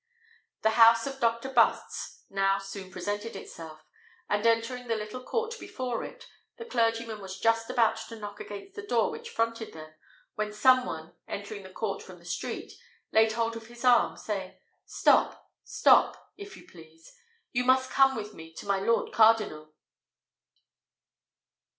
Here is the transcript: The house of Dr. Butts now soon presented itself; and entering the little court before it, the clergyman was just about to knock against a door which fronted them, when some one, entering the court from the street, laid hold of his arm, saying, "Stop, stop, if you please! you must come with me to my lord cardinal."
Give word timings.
The 0.63 0.71
house 0.81 1.05
of 1.05 1.19
Dr. 1.19 1.47
Butts 1.53 2.23
now 2.27 2.57
soon 2.57 2.89
presented 2.89 3.35
itself; 3.35 3.85
and 4.27 4.47
entering 4.47 4.87
the 4.87 4.95
little 4.95 5.23
court 5.23 5.53
before 5.59 6.03
it, 6.03 6.25
the 6.57 6.65
clergyman 6.65 7.21
was 7.21 7.39
just 7.39 7.69
about 7.69 7.97
to 8.09 8.15
knock 8.15 8.39
against 8.39 8.75
a 8.79 8.81
door 8.87 9.11
which 9.11 9.29
fronted 9.29 9.73
them, 9.73 9.93
when 10.33 10.53
some 10.53 10.87
one, 10.87 11.13
entering 11.27 11.61
the 11.61 11.69
court 11.69 12.01
from 12.01 12.17
the 12.17 12.25
street, 12.25 12.73
laid 13.11 13.33
hold 13.33 13.55
of 13.55 13.67
his 13.67 13.85
arm, 13.85 14.17
saying, 14.17 14.57
"Stop, 14.87 15.51
stop, 15.63 16.31
if 16.35 16.57
you 16.57 16.65
please! 16.65 17.13
you 17.51 17.63
must 17.63 17.91
come 17.91 18.15
with 18.15 18.33
me 18.33 18.51
to 18.55 18.65
my 18.65 18.79
lord 18.79 19.13
cardinal." 19.13 19.71